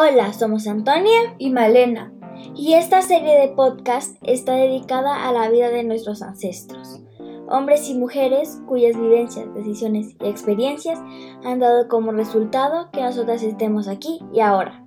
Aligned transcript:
Hola, 0.00 0.32
somos 0.32 0.68
Antonia 0.68 1.34
y 1.38 1.50
Malena. 1.50 2.12
Y 2.54 2.74
esta 2.74 3.02
serie 3.02 3.34
de 3.34 3.48
podcast 3.48 4.16
está 4.22 4.52
dedicada 4.52 5.28
a 5.28 5.32
la 5.32 5.50
vida 5.50 5.70
de 5.70 5.82
nuestros 5.82 6.22
ancestros, 6.22 7.00
hombres 7.48 7.90
y 7.90 7.98
mujeres 7.98 8.62
cuyas 8.68 8.96
vivencias, 8.96 9.52
decisiones 9.54 10.14
y 10.20 10.28
experiencias 10.28 11.00
han 11.44 11.58
dado 11.58 11.88
como 11.88 12.12
resultado 12.12 12.92
que 12.92 13.00
nosotras 13.00 13.42
estemos 13.42 13.88
aquí 13.88 14.20
y 14.32 14.38
ahora. 14.38 14.86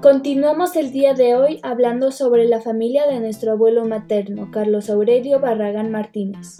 Continuamos 0.00 0.76
el 0.76 0.92
día 0.92 1.14
de 1.14 1.34
hoy 1.34 1.58
hablando 1.64 2.12
sobre 2.12 2.44
la 2.44 2.60
familia 2.60 3.08
de 3.08 3.18
nuestro 3.18 3.50
abuelo 3.50 3.84
materno, 3.84 4.52
Carlos 4.52 4.90
Aurelio 4.90 5.40
Barragán 5.40 5.90
Martínez. 5.90 6.58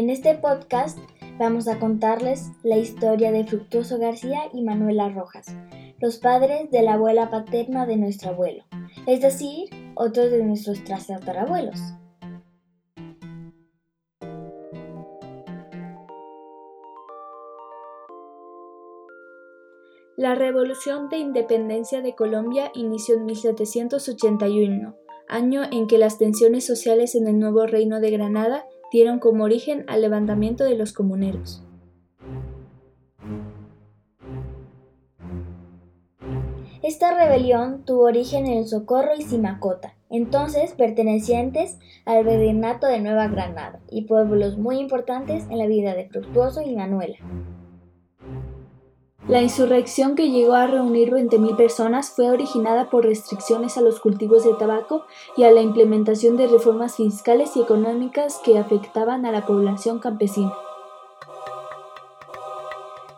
En 0.00 0.08
este 0.08 0.34
podcast 0.34 0.98
vamos 1.38 1.68
a 1.68 1.78
contarles 1.78 2.52
la 2.62 2.78
historia 2.78 3.32
de 3.32 3.44
Fructuoso 3.44 3.98
García 3.98 4.44
y 4.50 4.62
Manuela 4.62 5.10
Rojas, 5.10 5.54
los 5.98 6.16
padres 6.16 6.70
de 6.70 6.80
la 6.80 6.94
abuela 6.94 7.28
paterna 7.28 7.84
de 7.84 7.98
nuestro 7.98 8.30
abuelo, 8.30 8.64
es 9.06 9.20
decir, 9.20 9.68
otros 9.96 10.30
de 10.30 10.42
nuestros 10.42 10.82
tatarabuelos. 10.84 11.78
La 20.16 20.34
Revolución 20.34 21.10
de 21.10 21.18
Independencia 21.18 22.00
de 22.00 22.14
Colombia 22.14 22.72
inició 22.74 23.16
en 23.16 23.26
1781, 23.26 24.96
año 25.28 25.62
en 25.70 25.86
que 25.86 25.98
las 25.98 26.16
tensiones 26.16 26.64
sociales 26.64 27.14
en 27.14 27.28
el 27.28 27.38
nuevo 27.38 27.66
reino 27.66 28.00
de 28.00 28.10
Granada 28.10 28.64
dieron 28.92 29.18
como 29.18 29.44
origen 29.44 29.84
al 29.88 30.02
levantamiento 30.02 30.64
de 30.64 30.76
los 30.76 30.92
comuneros. 30.92 31.62
Esta 36.82 37.14
rebelión 37.14 37.84
tuvo 37.84 38.04
origen 38.04 38.46
en 38.46 38.58
el 38.58 38.66
Socorro 38.66 39.14
y 39.16 39.22
Simacota, 39.22 39.94
entonces 40.08 40.72
pertenecientes 40.72 41.78
al 42.06 42.24
virreinato 42.24 42.86
de 42.86 43.00
Nueva 43.00 43.28
Granada, 43.28 43.80
y 43.90 44.06
pueblos 44.06 44.56
muy 44.56 44.78
importantes 44.78 45.44
en 45.50 45.58
la 45.58 45.66
vida 45.66 45.94
de 45.94 46.08
Fructuoso 46.08 46.62
y 46.62 46.74
Manuela. 46.74 47.18
La 49.28 49.42
insurrección 49.42 50.14
que 50.14 50.30
llegó 50.30 50.54
a 50.54 50.66
reunir 50.66 51.10
20.000 51.10 51.56
personas 51.56 52.10
fue 52.10 52.30
originada 52.30 52.88
por 52.88 53.04
restricciones 53.04 53.76
a 53.76 53.82
los 53.82 54.00
cultivos 54.00 54.44
de 54.44 54.54
tabaco 54.54 55.04
y 55.36 55.44
a 55.44 55.50
la 55.50 55.60
implementación 55.60 56.36
de 56.36 56.46
reformas 56.46 56.96
fiscales 56.96 57.54
y 57.54 57.60
económicas 57.60 58.40
que 58.44 58.58
afectaban 58.58 59.26
a 59.26 59.32
la 59.32 59.46
población 59.46 59.98
campesina. 59.98 60.52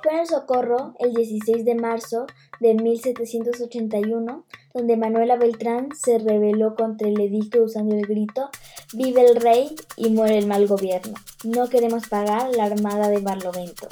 Fue 0.02 0.12
en 0.12 0.18
el 0.18 0.26
Socorro 0.26 0.94
el 0.98 1.14
16 1.14 1.64
de 1.64 1.76
marzo 1.76 2.26
de 2.58 2.74
1781 2.74 4.44
donde 4.74 4.96
Manuela 4.96 5.36
Beltrán 5.36 5.90
se 5.94 6.18
rebeló 6.18 6.74
contra 6.74 7.08
el 7.08 7.20
edicto 7.20 7.62
usando 7.62 7.94
el 7.94 8.06
grito 8.06 8.50
Vive 8.94 9.24
el 9.24 9.36
rey 9.36 9.74
y 9.96 10.10
muere 10.10 10.36
el 10.36 10.46
mal 10.46 10.66
gobierno. 10.66 11.14
No 11.44 11.68
queremos 11.68 12.08
pagar 12.08 12.50
la 12.54 12.64
armada 12.64 13.08
de 13.08 13.20
Barlovento. 13.20 13.88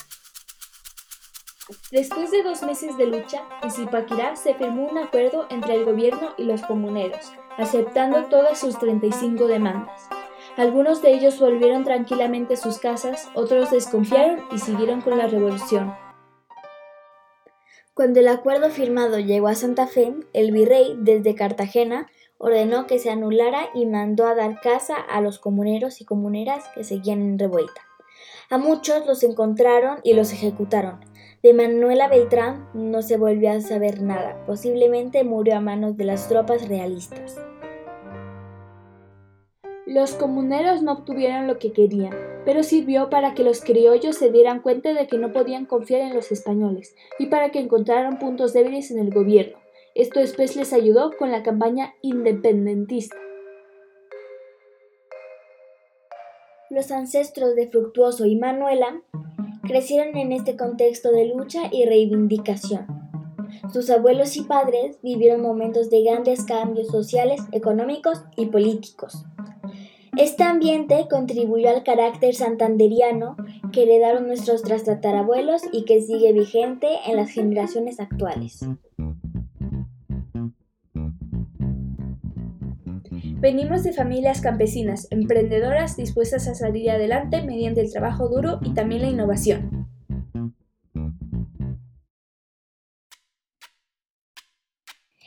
Después 1.93 2.31
de 2.31 2.43
dos 2.43 2.63
meses 2.63 2.97
de 2.97 3.07
lucha, 3.07 3.45
en 3.63 3.71
Zipaquirá 3.71 4.37
se 4.37 4.55
firmó 4.55 4.89
un 4.89 4.99
acuerdo 4.99 5.47
entre 5.51 5.75
el 5.75 5.85
gobierno 5.85 6.31
y 6.37 6.45
los 6.45 6.63
comuneros, 6.63 7.33
aceptando 7.59 8.25
todas 8.25 8.59
sus 8.59 8.79
35 8.79 9.47
demandas. 9.47 10.09
Algunos 10.57 11.01
de 11.01 11.13
ellos 11.13 11.39
volvieron 11.39 11.85
tranquilamente 11.85 12.55
a 12.55 12.57
sus 12.57 12.79
casas, 12.79 13.29
otros 13.35 13.71
desconfiaron 13.71 14.45
y 14.53 14.59
siguieron 14.59 15.01
con 15.01 15.17
la 15.17 15.27
revolución. 15.27 15.95
Cuando 17.95 18.21
el 18.21 18.29
acuerdo 18.29 18.71
firmado 18.71 19.19
llegó 19.19 19.49
a 19.49 19.55
Santa 19.55 19.87
Fe, 19.87 20.15
el 20.33 20.53
virrey, 20.53 20.97
desde 20.99 21.35
Cartagena, 21.35 22.09
ordenó 22.39 22.87
que 22.87 22.99
se 22.99 23.11
anulara 23.11 23.69
y 23.75 23.87
mandó 23.87 24.27
a 24.27 24.35
dar 24.35 24.61
casa 24.61 24.97
a 24.97 25.21
los 25.21 25.39
comuneros 25.39 26.01
y 26.01 26.05
comuneras 26.05 26.65
que 26.75 26.85
seguían 26.85 27.21
en 27.21 27.39
revuelta. 27.39 27.83
A 28.49 28.59
muchos 28.59 29.07
los 29.07 29.23
encontraron 29.23 30.01
y 30.03 30.15
los 30.15 30.33
ejecutaron, 30.33 31.01
de 31.43 31.55
Manuela 31.55 32.09
Beltrán 32.09 32.69
no 32.75 33.01
se 33.01 33.17
volvió 33.17 33.51
a 33.51 33.61
saber 33.61 34.03
nada, 34.03 34.45
posiblemente 34.47 35.25
murió 35.25 35.57
a 35.57 35.61
manos 35.61 35.97
de 35.97 36.05
las 36.05 36.29
tropas 36.29 36.69
realistas. 36.69 37.39
Los 39.87 40.13
comuneros 40.15 40.83
no 40.83 40.93
obtuvieron 40.93 41.47
lo 41.47 41.59
que 41.59 41.73
querían, 41.73 42.15
pero 42.45 42.63
sirvió 42.63 43.09
para 43.11 43.35
que 43.35 43.43
los 43.43 43.63
criollos 43.63 44.17
se 44.17 44.31
dieran 44.31 44.61
cuenta 44.61 44.93
de 44.93 45.07
que 45.07 45.19
no 45.19 45.33
podían 45.33 45.65
confiar 45.67 46.03
en 46.03 46.15
los 46.15 46.31
españoles 46.31 46.95
y 47.19 47.27
para 47.27 47.51
que 47.51 47.59
encontraran 47.59 48.19
puntos 48.19 48.53
débiles 48.53 48.91
en 48.91 48.99
el 48.99 49.11
gobierno. 49.11 49.59
Esto 49.95 50.21
después 50.21 50.55
les 50.57 50.73
ayudó 50.73 51.17
con 51.17 51.33
la 51.33 51.43
campaña 51.43 51.95
independentista. 52.03 53.17
Los 56.69 56.93
ancestros 56.93 57.57
de 57.57 57.67
Fructuoso 57.67 58.27
y 58.27 58.37
Manuela 58.37 59.03
crecieron 59.71 60.17
en 60.17 60.33
este 60.33 60.57
contexto 60.57 61.13
de 61.13 61.27
lucha 61.27 61.69
y 61.71 61.85
reivindicación. 61.85 62.87
Sus 63.73 63.89
abuelos 63.89 64.37
y 64.37 64.43
padres 64.43 64.99
vivieron 65.01 65.43
momentos 65.43 65.91
de 65.91 66.03
grandes 66.03 66.43
cambios 66.43 66.89
sociales, 66.89 67.41
económicos 67.53 68.25
y 68.37 68.47
políticos. 68.47 69.25
Este 70.17 70.43
ambiente 70.43 71.07
contribuyó 71.09 71.71
al 71.71 71.85
carácter 71.85 72.35
santanderiano 72.35 73.37
que 73.73 73.85
heredaron 73.85 74.27
nuestros 74.27 74.65
tatarabuelos 74.65 75.63
y 75.73 75.85
que 75.85 76.03
sigue 76.03 76.33
vigente 76.33 76.89
en 77.07 77.15
las 77.15 77.31
generaciones 77.31 78.01
actuales. 78.01 78.67
Venimos 83.41 83.83
de 83.85 83.95
familias 83.95 84.43
campesinas, 84.43 85.09
emprendedoras, 85.11 85.97
dispuestas 85.97 86.47
a 86.47 86.55
salir 86.55 86.91
adelante 86.91 87.41
mediante 87.41 87.81
el 87.81 87.91
trabajo 87.91 88.29
duro 88.29 88.59
y 88.63 88.75
también 88.75 89.01
la 89.01 89.09
innovación. 89.09 89.89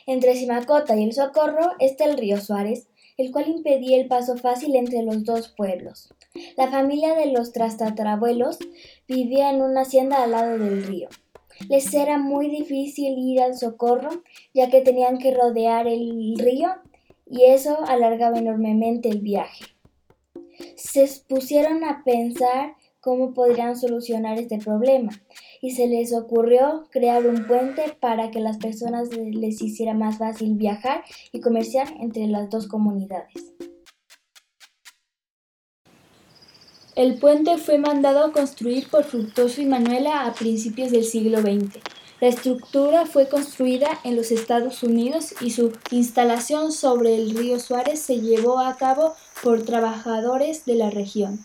Entre 0.06 0.36
Simacota 0.36 0.94
y 0.94 1.02
el 1.02 1.12
Socorro 1.12 1.72
está 1.80 2.04
el 2.04 2.16
río 2.16 2.40
Suárez, 2.40 2.86
el 3.16 3.32
cual 3.32 3.48
impedía 3.48 4.00
el 4.00 4.06
paso 4.06 4.36
fácil 4.36 4.76
entre 4.76 5.02
los 5.02 5.24
dos 5.24 5.48
pueblos. 5.48 6.14
La 6.56 6.68
familia 6.68 7.16
de 7.16 7.32
los 7.32 7.50
trastatarabuelos 7.50 8.60
vivía 9.08 9.50
en 9.50 9.60
una 9.60 9.80
hacienda 9.80 10.22
al 10.22 10.30
lado 10.30 10.56
del 10.56 10.84
río. 10.84 11.08
Les 11.68 11.92
era 11.92 12.18
muy 12.18 12.48
difícil 12.48 13.18
ir 13.18 13.40
al 13.40 13.56
socorro, 13.56 14.22
ya 14.52 14.70
que 14.70 14.82
tenían 14.82 15.18
que 15.18 15.34
rodear 15.34 15.88
el 15.88 16.36
río 16.38 16.68
y 17.34 17.46
eso 17.46 17.84
alargaba 17.88 18.38
enormemente 18.38 19.08
el 19.08 19.18
viaje. 19.18 19.64
Se 20.76 21.08
pusieron 21.28 21.82
a 21.82 22.04
pensar 22.04 22.76
cómo 23.00 23.34
podrían 23.34 23.76
solucionar 23.76 24.38
este 24.38 24.58
problema 24.58 25.10
y 25.60 25.72
se 25.72 25.88
les 25.88 26.14
ocurrió 26.14 26.84
crear 26.90 27.26
un 27.26 27.46
puente 27.48 27.96
para 27.98 28.30
que 28.30 28.38
las 28.38 28.58
personas 28.58 29.08
les 29.12 29.60
hiciera 29.60 29.94
más 29.94 30.18
fácil 30.18 30.54
viajar 30.54 31.02
y 31.32 31.40
comerciar 31.40 31.88
entre 32.00 32.28
las 32.28 32.48
dos 32.50 32.68
comunidades. 32.68 33.52
El 36.94 37.18
puente 37.18 37.58
fue 37.58 37.78
mandado 37.78 38.24
a 38.24 38.30
construir 38.30 38.88
por 38.88 39.02
Fructoso 39.02 39.60
y 39.60 39.66
Manuela 39.66 40.24
a 40.24 40.34
principios 40.34 40.92
del 40.92 41.02
siglo 41.02 41.40
XX. 41.40 41.93
La 42.24 42.30
estructura 42.30 43.04
fue 43.04 43.28
construida 43.28 44.00
en 44.02 44.16
los 44.16 44.30
Estados 44.30 44.82
Unidos 44.82 45.34
y 45.42 45.50
su 45.50 45.72
instalación 45.90 46.72
sobre 46.72 47.16
el 47.16 47.36
río 47.36 47.60
Suárez 47.60 48.00
se 48.00 48.18
llevó 48.22 48.60
a 48.60 48.78
cabo 48.78 49.14
por 49.42 49.62
trabajadores 49.62 50.64
de 50.64 50.74
la 50.74 50.88
región. 50.88 51.44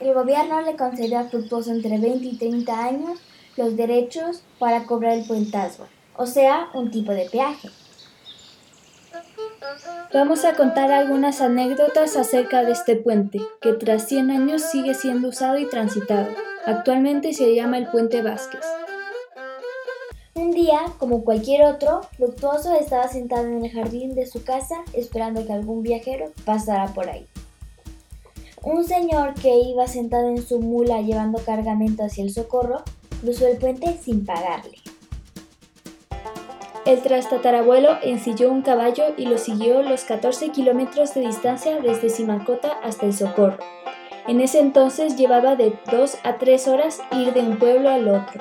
El 0.00 0.14
gobierno 0.14 0.62
le 0.62 0.74
concedió 0.74 1.20
a 1.20 1.28
Fructuoso 1.28 1.70
entre 1.70 1.96
20 2.00 2.26
y 2.26 2.36
30 2.38 2.84
años 2.84 3.20
los 3.56 3.76
derechos 3.76 4.42
para 4.58 4.82
cobrar 4.82 5.12
el 5.12 5.24
puentazgo, 5.28 5.86
o 6.16 6.26
sea, 6.26 6.70
un 6.74 6.90
tipo 6.90 7.12
de 7.12 7.30
peaje. 7.30 7.68
Vamos 10.12 10.44
a 10.44 10.56
contar 10.56 10.90
algunas 10.90 11.40
anécdotas 11.40 12.16
acerca 12.16 12.64
de 12.64 12.72
este 12.72 12.96
puente, 12.96 13.40
que 13.60 13.74
tras 13.74 14.08
100 14.08 14.32
años 14.32 14.62
sigue 14.62 14.94
siendo 14.94 15.28
usado 15.28 15.56
y 15.56 15.66
transitado. 15.66 16.49
Actualmente 16.66 17.32
se 17.32 17.54
llama 17.54 17.78
el 17.78 17.86
Puente 17.86 18.22
Vázquez. 18.22 18.60
Un 20.34 20.50
día, 20.50 20.80
como 20.98 21.24
cualquier 21.24 21.64
otro, 21.64 22.02
Luctuoso 22.18 22.74
estaba 22.74 23.08
sentado 23.08 23.46
en 23.46 23.64
el 23.64 23.72
jardín 23.72 24.14
de 24.14 24.26
su 24.26 24.44
casa 24.44 24.76
esperando 24.92 25.46
que 25.46 25.52
algún 25.52 25.82
viajero 25.82 26.32
pasara 26.44 26.88
por 26.88 27.08
ahí. 27.08 27.26
Un 28.62 28.84
señor 28.84 29.34
que 29.34 29.54
iba 29.56 29.86
sentado 29.86 30.28
en 30.28 30.42
su 30.42 30.60
mula 30.60 31.00
llevando 31.00 31.38
cargamento 31.44 32.04
hacia 32.04 32.24
el 32.24 32.30
socorro 32.30 32.82
cruzó 33.22 33.46
el 33.46 33.56
puente 33.56 33.96
sin 34.02 34.26
pagarle. 34.26 34.76
El 36.84 37.02
trastatarabuelo 37.02 37.98
ensilló 38.02 38.50
un 38.50 38.62
caballo 38.62 39.14
y 39.16 39.26
lo 39.26 39.38
siguió 39.38 39.82
los 39.82 40.04
14 40.04 40.50
kilómetros 40.50 41.14
de 41.14 41.22
distancia 41.22 41.80
desde 41.80 42.08
Simacota 42.08 42.72
hasta 42.82 43.06
el 43.06 43.12
Socorro. 43.12 43.58
En 44.30 44.40
ese 44.40 44.60
entonces 44.60 45.16
llevaba 45.16 45.56
de 45.56 45.72
dos 45.90 46.16
a 46.22 46.38
tres 46.38 46.68
horas 46.68 47.02
ir 47.10 47.34
de 47.34 47.40
un 47.40 47.58
pueblo 47.58 47.90
al 47.90 48.06
otro. 48.06 48.40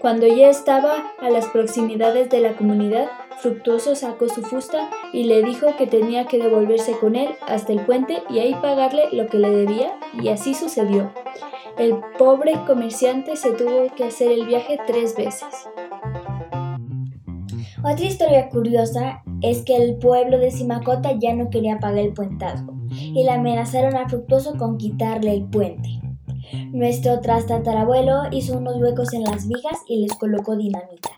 Cuando 0.00 0.26
ya 0.26 0.50
estaba 0.50 1.12
a 1.20 1.30
las 1.30 1.46
proximidades 1.46 2.28
de 2.28 2.40
la 2.40 2.54
comunidad, 2.54 3.06
Fructuoso 3.38 3.94
sacó 3.94 4.28
su 4.28 4.42
fusta 4.42 4.90
y 5.12 5.22
le 5.22 5.44
dijo 5.44 5.76
que 5.76 5.86
tenía 5.86 6.26
que 6.26 6.38
devolverse 6.38 6.98
con 6.98 7.14
él 7.14 7.28
hasta 7.46 7.72
el 7.72 7.86
puente 7.86 8.24
y 8.30 8.40
ahí 8.40 8.52
pagarle 8.60 9.04
lo 9.12 9.28
que 9.28 9.38
le 9.38 9.50
debía, 9.50 9.96
y 10.20 10.28
así 10.28 10.54
sucedió. 10.54 11.12
El 11.78 11.94
pobre 12.18 12.54
comerciante 12.66 13.36
se 13.36 13.52
tuvo 13.52 13.94
que 13.94 14.02
hacer 14.02 14.32
el 14.32 14.44
viaje 14.44 14.76
tres 14.88 15.14
veces. 15.14 15.68
Otra 17.84 18.04
historia 18.04 18.48
curiosa 18.48 19.22
es 19.40 19.62
que 19.62 19.76
el 19.76 19.98
pueblo 19.98 20.38
de 20.38 20.50
Simacota 20.50 21.12
ya 21.16 21.32
no 21.32 21.48
quería 21.48 21.78
pagar 21.78 22.00
el 22.00 22.12
puentazgo 22.12 22.71
y 23.02 23.24
le 23.24 23.30
amenazaron 23.30 23.96
a 23.96 24.08
Fructuoso 24.08 24.56
con 24.56 24.78
quitarle 24.78 25.34
el 25.34 25.44
puente. 25.44 26.00
Nuestro 26.72 27.20
trastatarabuelo 27.20 28.22
hizo 28.30 28.56
unos 28.58 28.76
huecos 28.76 29.12
en 29.12 29.24
las 29.24 29.48
vigas 29.48 29.80
y 29.86 30.02
les 30.02 30.14
colocó 30.14 30.56
dinamita. 30.56 31.10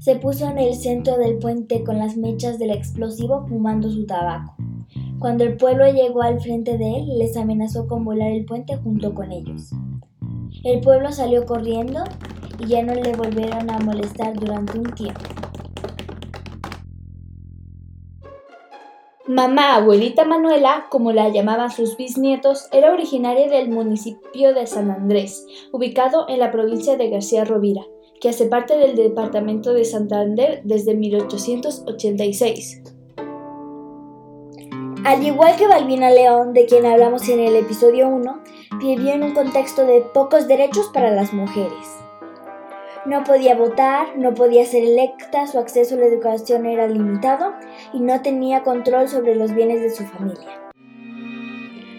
Se 0.00 0.16
puso 0.16 0.48
en 0.48 0.58
el 0.58 0.74
centro 0.74 1.18
del 1.18 1.38
puente 1.38 1.84
con 1.84 1.98
las 1.98 2.16
mechas 2.16 2.58
del 2.58 2.70
explosivo 2.70 3.46
fumando 3.46 3.90
su 3.90 4.06
tabaco. 4.06 4.54
Cuando 5.18 5.44
el 5.44 5.56
pueblo 5.56 5.90
llegó 5.92 6.22
al 6.22 6.40
frente 6.40 6.78
de 6.78 6.96
él, 6.96 7.18
les 7.18 7.36
amenazó 7.36 7.86
con 7.86 8.04
volar 8.04 8.30
el 8.30 8.44
puente 8.46 8.76
junto 8.76 9.14
con 9.14 9.32
ellos. 9.32 9.70
El 10.64 10.80
pueblo 10.80 11.12
salió 11.12 11.44
corriendo 11.44 12.04
y 12.58 12.66
ya 12.66 12.82
no 12.82 12.94
le 12.94 13.14
volvieron 13.14 13.70
a 13.70 13.78
molestar 13.80 14.34
durante 14.38 14.78
un 14.78 14.92
tiempo. 14.94 15.20
Mamá 19.30 19.76
abuelita 19.76 20.24
Manuela, 20.24 20.86
como 20.90 21.12
la 21.12 21.28
llamaban 21.28 21.70
sus 21.70 21.96
bisnietos, 21.96 22.66
era 22.72 22.92
originaria 22.92 23.48
del 23.48 23.70
municipio 23.70 24.52
de 24.54 24.66
San 24.66 24.90
Andrés, 24.90 25.46
ubicado 25.70 26.28
en 26.28 26.40
la 26.40 26.50
provincia 26.50 26.96
de 26.96 27.10
García 27.10 27.44
Rovira, 27.44 27.82
que 28.20 28.28
hace 28.28 28.46
parte 28.46 28.76
del 28.76 28.96
departamento 28.96 29.72
de 29.72 29.84
Santander 29.84 30.62
desde 30.64 30.96
1886. 30.96 32.82
Al 35.04 35.24
igual 35.24 35.54
que 35.54 35.68
Balbina 35.68 36.10
León, 36.10 36.52
de 36.52 36.66
quien 36.66 36.84
hablamos 36.84 37.28
en 37.28 37.38
el 37.38 37.54
episodio 37.54 38.08
1, 38.08 38.42
vivió 38.80 39.12
en 39.12 39.22
un 39.22 39.32
contexto 39.32 39.86
de 39.86 40.00
pocos 40.12 40.48
derechos 40.48 40.90
para 40.92 41.12
las 41.12 41.32
mujeres. 41.32 41.86
No 43.06 43.24
podía 43.24 43.54
votar, 43.54 44.18
no 44.18 44.34
podía 44.34 44.66
ser 44.66 44.84
electa, 44.84 45.46
su 45.46 45.58
acceso 45.58 45.94
a 45.94 45.98
la 45.98 46.06
educación 46.06 46.66
era 46.66 46.86
limitado 46.86 47.54
y 47.94 48.00
no 48.00 48.20
tenía 48.20 48.62
control 48.62 49.08
sobre 49.08 49.34
los 49.34 49.54
bienes 49.54 49.80
de 49.80 49.90
su 49.90 50.04
familia. 50.04 50.60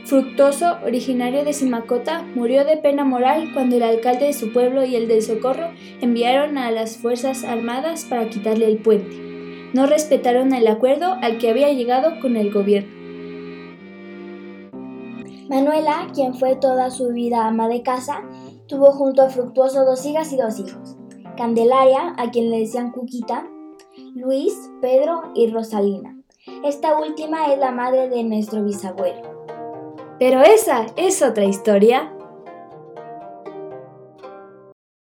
Fructoso, 0.06 0.78
originario 0.86 1.44
de 1.44 1.54
Simacota, 1.54 2.24
murió 2.36 2.66
de 2.66 2.78
pena 2.78 3.04
moral 3.04 3.50
cuando 3.54 3.78
el 3.78 3.84
alcalde 3.84 4.28
de 4.28 4.34
su 4.34 4.54
pueblo 4.54 4.86
y 4.86 4.96
el 4.96 5.08
del 5.08 5.24
Socorro 5.24 5.70
enviaron 6.02 6.58
a 6.58 6.70
las 6.70 6.98
Fuerzas 6.98 7.44
Armadas 7.46 8.06
para 8.06 8.30
quitarle 8.30 8.68
el 8.68 8.78
puente. 8.78 9.16
No 9.74 9.88
respetaron 9.88 10.54
el 10.54 10.68
acuerdo 10.68 11.18
al 11.22 11.40
que 11.40 11.50
había 11.50 11.72
llegado 11.72 12.20
con 12.20 12.36
el 12.36 12.52
gobierno. 12.52 12.92
Manuela, 15.50 16.08
quien 16.14 16.36
fue 16.36 16.56
toda 16.56 16.92
su 16.92 17.10
vida 17.10 17.48
ama 17.48 17.68
de 17.68 17.82
casa, 17.82 18.22
tuvo 18.72 18.94
junto 18.94 19.22
a 19.22 19.30
Fructuoso 19.30 19.84
dos 19.84 20.06
hijas 20.06 20.32
y 20.32 20.38
dos 20.38 20.58
hijos. 20.58 20.96
Candelaria, 21.36 22.16
a 22.18 22.32
quien 22.32 22.50
le 22.50 22.60
decían 22.60 22.92
Cuquita, 22.92 23.46
Luis, 24.16 24.72
Pedro 24.80 25.24
y 25.36 25.52
Rosalina. 25.52 26.18
Esta 26.64 26.98
última 26.98 27.52
es 27.52 27.60
la 27.60 27.72
madre 27.72 28.08
de 28.08 28.24
nuestro 28.24 28.64
bisabuelo. 28.64 29.46
Pero 30.20 30.42
esa 30.42 30.86
es 30.96 31.22
otra 31.22 31.44
historia. 31.44 32.14